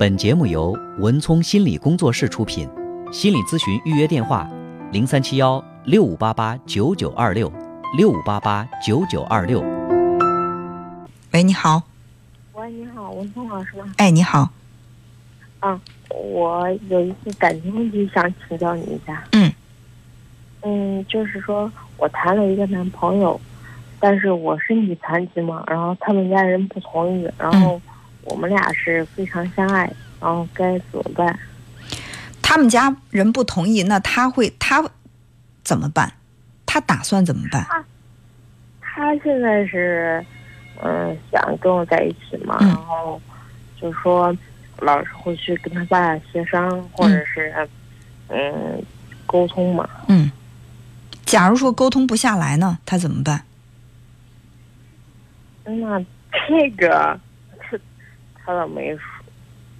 [0.00, 2.66] 本节目由文聪心理工作室出品，
[3.12, 4.48] 心理咨询预约电话：
[4.92, 7.52] 零三七幺六五八八九九二六
[7.98, 9.60] 六五八八九九二六。
[11.34, 11.82] 喂，你好。
[12.54, 13.92] 喂，你好，文聪老师吗？
[13.98, 14.48] 哎，你好。
[15.58, 19.22] 啊，我有一些感情问题想请教你一下。
[19.32, 19.52] 嗯。
[20.62, 23.38] 嗯，就是说我谈了一个男朋友，
[23.98, 27.78] 但是我身体残疾嘛，然后他们家人不同意，然后
[28.24, 29.90] 我们俩是非常相爱，
[30.20, 31.38] 然后该怎么办？
[32.42, 34.84] 他们家人不同意，那他会他
[35.62, 36.12] 怎么办？
[36.66, 37.64] 他打算怎么办？
[37.68, 37.84] 他
[38.80, 40.24] 他现在是
[40.82, 43.20] 嗯想跟我在一起嘛，然后
[43.80, 44.36] 就说
[44.80, 47.68] 老是会去跟他爸协商，或者是
[48.28, 48.82] 嗯
[49.26, 49.88] 沟通嘛。
[50.08, 50.30] 嗯。
[51.24, 53.44] 假如说沟通不下来呢，他怎么办？
[55.64, 56.04] 那
[56.48, 57.16] 这个
[58.50, 59.02] 他他倒没说，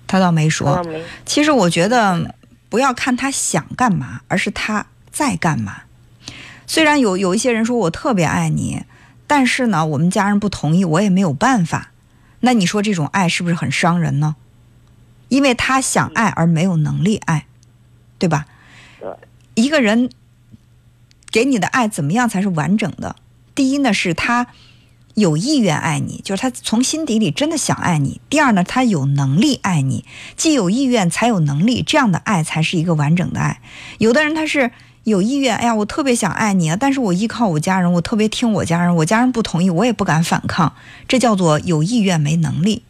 [0.07, 0.83] 他倒没说。
[0.85, 1.03] 没。
[1.25, 2.35] 其实我觉得
[2.69, 5.83] 不要看他想干嘛，而是他在干嘛。
[6.67, 8.85] 虽然有有一些人说我特别爱你，
[9.27, 11.91] 但是呢，我们家人不同意，我也没有办法。
[12.41, 14.37] 那你说这种爱是不是很伤人呢？
[15.29, 17.47] 因为他想爱而没有能力爱，
[18.19, 18.47] 对吧？
[19.01, 19.09] 对。
[19.55, 20.11] 一个人。
[21.33, 23.15] 给你的爱怎么样才是完整的？
[23.55, 24.49] 第一呢，是他
[25.15, 28.21] 有意愿爱你，就是他从心底里真的想爱你。
[28.31, 30.05] 第二呢，他有能力爱你，
[30.37, 33.61] 既有意愿才有能力，这样的爱才是一个完整的爱。
[33.99, 34.71] 有的人他是
[35.05, 40.73] 有意愿，哎呀，我特别想爱你啊，但是我依靠我家人，我特别听我家人，我家人不同意，我也不敢反抗，
[41.09, 42.83] 这叫做有意愿没能力，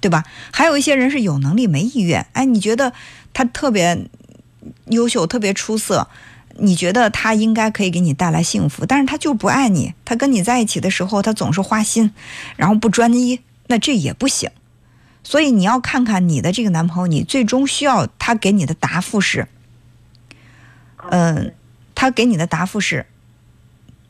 [0.00, 0.24] 对吧？
[0.52, 2.92] 还有一些人是有能力没意愿，哎，你觉得
[3.32, 4.06] 他特别
[4.86, 6.08] 优秀，特别出色。
[6.56, 9.92] 你觉得他应该可以给你带来幸福，但是他就不爱你。
[10.04, 12.12] 他跟你在一起的时候，他总是花心，
[12.56, 14.50] 然后不专一，那这也不行。
[15.22, 19.48] 所以你要看看你的这个男朋友，你最终需要他给你的答复是，
[21.10, 21.54] 嗯，
[21.94, 23.06] 他给你的答复是，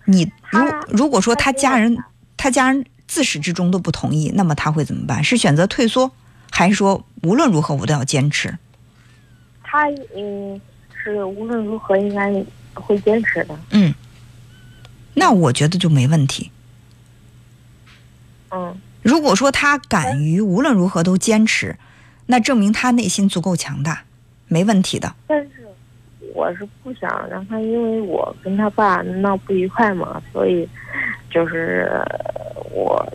[0.04, 1.96] 你如如果说他家人
[2.36, 5.24] 他家人自始至终都不同意，那么他会怎么办？
[5.24, 6.10] 是选择退缩，
[6.50, 8.58] 还是说无论如何我都要坚持？
[9.62, 10.60] 他嗯。
[11.04, 12.32] 是无论如何应该
[12.72, 13.54] 会坚持的。
[13.70, 13.92] 嗯，
[15.12, 16.50] 那我觉得就没问题。
[18.50, 21.76] 嗯，如果说他敢于无论如何都坚持，
[22.26, 24.02] 那证明他内心足够强大，
[24.48, 25.14] 没问题的。
[25.26, 25.68] 但是
[26.34, 30.66] 我是不想让他因为我跟他爸闹不愉快嘛，所以
[31.30, 32.02] 就是
[32.70, 33.06] 我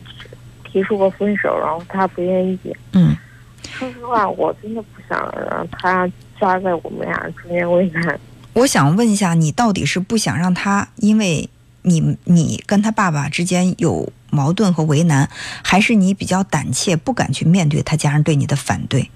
[0.64, 2.60] 提出过分手，然后他不愿意。
[2.94, 3.18] 嗯，
[3.64, 5.20] 说实话，我真的不想
[5.50, 6.08] 让他。
[6.40, 8.20] 夹在我们俩中间为难。
[8.54, 11.50] 我想问一下，你到底是不想让他因为
[11.84, 15.30] 你你跟他爸爸之间有矛盾和为难，
[15.64, 19.10] 还是你比较胆怯，不敢去面对他家人对你的反对？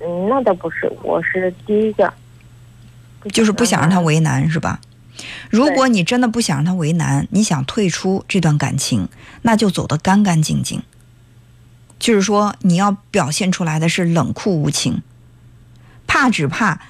[0.00, 2.12] 嗯，那倒不是，我是第一个，
[3.32, 4.80] 就是不想让他为难，是吧？
[5.48, 9.08] 如果你真的不想让他为难，你想退出这段感情，
[9.42, 10.82] 那就走得干干净净。
[11.98, 15.02] 就是说，你要表现出来的是冷酷无情。
[16.16, 16.80] 怕只怕，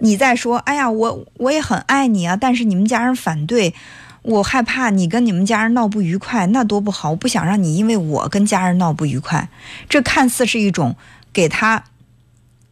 [0.00, 3.74] 你在说，哎呀，我我也很爱你啊，但是你们家人反对，
[4.22, 9.50] 我害怕你跟你们家人闹不愉快，那多不好，我不想让你因为我跟家人闹不愉快。
[9.88, 10.96] 这看似是一种
[11.30, 11.84] 给他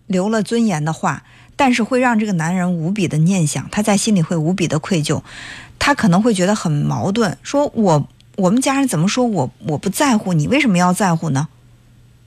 [0.07, 1.25] 留了尊严的话，
[1.57, 5.23] 但是会让这个男人无比的念想，他在心里会无比的愧疚，
[5.79, 11.49] 他可能会觉得很矛盾，说我我们家人怎么说我我不在乎你，为什么要在乎呢？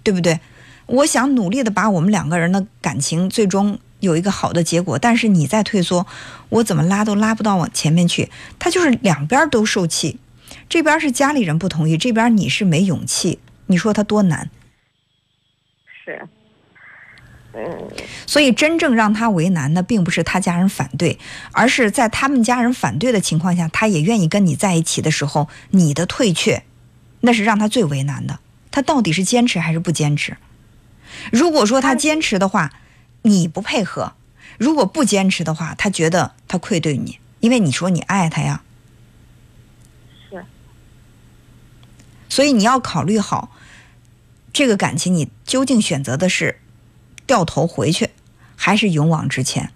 [0.04, 0.40] 对不对？
[0.88, 6.06] 我想努力的把我们两个人的感情最终有一个好的结果，但是你在退缩，
[6.50, 8.30] 我怎么拉都拉不到往前面去。
[8.60, 10.20] 他就是两边都受气，
[10.68, 14.50] 这边是家里人不同意，这边你是没勇气，你说他多难？
[16.04, 16.28] 是，
[17.54, 17.88] 嗯。
[18.26, 21.20] 所以真正让他为难的，并不是他家人反对，
[21.52, 26.64] 而是在他们家人反对的情况下，他也愿意跟你在一起的时候，你的退却，
[27.22, 28.40] 那是让他最为难的。
[28.72, 30.38] 他到底是坚持还是不坚持？
[31.32, 32.72] 如果说他坚持的话，
[33.24, 34.14] 你不配合；
[34.58, 38.64] 如果不坚持的话，他觉得他愧对你，因为你说你爱他呀。
[40.30, 40.46] 是。
[42.30, 43.52] 所以你要考虑好，
[44.54, 46.60] 这个感情你究竟选择的是
[47.26, 48.10] 掉头回去，
[48.56, 49.72] 还是勇往直前？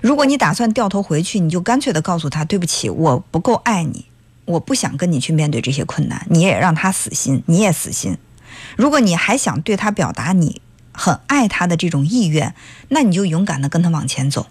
[0.00, 4.06] 如果你打算掉头回去，你就干脆的告诉他：“对不起，我不够爱你，
[4.44, 8.16] 我不想跟你去面对这些困难。”你也让他死心，你也死心。
[8.76, 10.60] 如果你还想对他表达你
[10.92, 12.54] 很爱他的这种意愿，
[12.88, 14.48] 那你就勇敢的跟他往前走。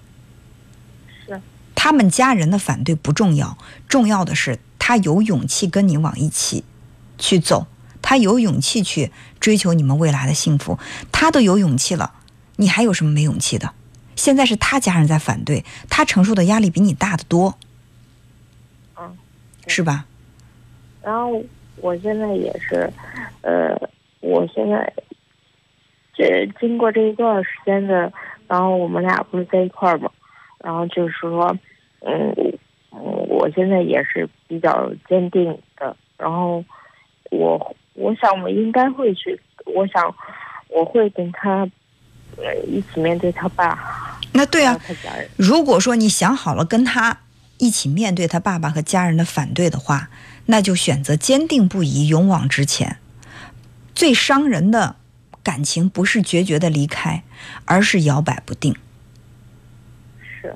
[1.25, 1.42] 是，
[1.75, 3.57] 他们家人的反对不重要，
[3.88, 6.63] 重要的是他有勇气跟你往一起
[7.18, 7.68] 去走，
[8.01, 10.80] 他有勇气去追求你们未来的幸福，
[11.12, 12.13] 他都有勇气了，
[12.56, 13.74] 你还有什么没勇气的？
[14.15, 17.57] 现在是他家人在反对，他承受的压力比你大得多，
[19.00, 19.18] 嗯，
[19.68, 20.06] 是吧？
[21.01, 21.44] 然后
[21.81, 22.89] 我现在也是，
[23.42, 23.75] 呃，
[24.19, 24.94] 我现在
[26.13, 28.12] 这经过这一段时间的，
[28.48, 30.10] 然后我们俩不是在一块儿嘛，
[30.60, 31.56] 然后就是说，
[32.01, 32.33] 嗯，
[32.92, 36.63] 嗯，我现在也是比较坚定的，然后
[37.31, 40.13] 我我想我应该会去，我想
[40.69, 41.68] 我会跟他
[42.38, 44.80] 呃一起面对他爸，那对啊
[45.38, 47.18] 如果说你想好了跟他
[47.62, 50.10] 一起面对他爸爸和家人的反对的话，
[50.48, 52.98] 那就选择坚定不移、勇往直前。
[53.94, 54.96] 最伤人的
[55.44, 57.24] 感情不是决绝的离开，
[57.66, 58.75] 而是摇摆不定。
[60.42, 60.56] 是，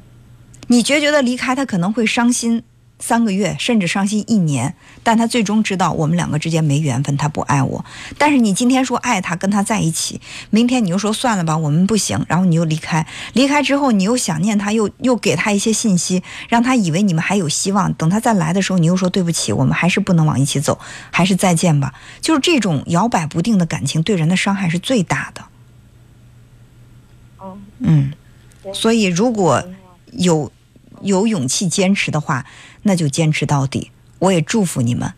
[0.66, 2.64] 你决绝的离开，他可能会伤心
[3.06, 4.74] 三个月，甚至伤心一年，
[5.04, 7.86] 但他最终知道我们两个之间没缘分，他不爱我。
[8.18, 10.20] 但是你今天说爱他，跟他在一起，
[10.50, 17.94] 明天你又说算了吧，我们不行，然后你又离开，离开之后你又想念他，又又给他一些信息，让他以为你们还有希望。
[17.94, 20.80] 等他再来的时候，你又说对不起，我们还是不能往一起走，
[21.12, 21.94] 还是再见吧。
[22.22, 25.46] 就是这种摇摆不定的感情，对人的伤害是最大的。
[27.78, 28.14] 嗯，
[28.74, 29.64] 所以如果
[30.14, 30.52] 有
[31.02, 32.46] 有勇气坚持的话，
[32.88, 33.92] 那就坚持到底。
[34.20, 35.14] 我也祝福你们，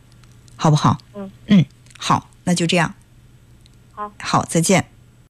[0.56, 0.98] 好不好？
[1.14, 1.66] 嗯嗯，
[1.98, 2.94] 好，那就这样。
[3.92, 4.90] 好，好，再见。